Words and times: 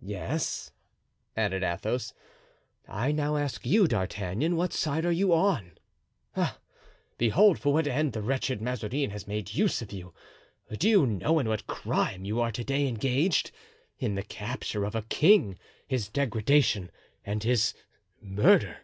"Yes," 0.00 0.70
added 1.36 1.62
Athos, 1.62 2.14
"I 2.88 3.12
now 3.12 3.36
ask 3.36 3.66
you, 3.66 3.86
D'Artagnan, 3.86 4.56
what 4.56 4.72
side 4.72 5.04
you 5.14 5.34
are 5.34 5.56
on? 5.58 5.72
Ah! 6.34 6.58
behold 7.18 7.58
for 7.58 7.74
what 7.74 7.86
end 7.86 8.14
the 8.14 8.22
wretched 8.22 8.62
Mazarin 8.62 9.10
has 9.10 9.28
made 9.28 9.52
use 9.52 9.82
of 9.82 9.92
you. 9.92 10.14
Do 10.78 10.88
you 10.88 11.04
know 11.06 11.38
in 11.40 11.46
what 11.48 11.66
crime 11.66 12.24
you 12.24 12.40
are 12.40 12.52
to 12.52 12.64
day 12.64 12.88
engaged? 12.88 13.50
In 13.98 14.14
the 14.14 14.22
capture 14.22 14.84
of 14.86 14.94
a 14.94 15.02
king, 15.02 15.58
his 15.86 16.08
degradation 16.08 16.90
and 17.22 17.42
his 17.42 17.74
murder." 18.22 18.78